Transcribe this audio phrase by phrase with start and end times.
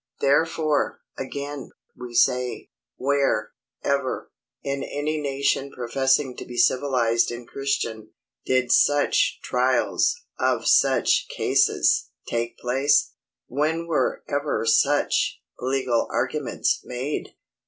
[0.19, 3.51] Therefore, again, we say, Where,
[3.83, 4.31] ever,
[4.63, 8.11] in any nation professing to be civilized and Christian,
[8.43, 13.13] did such TRIALS, of such cases, take place?
[13.45, 17.35] When were ever such legal arguments made?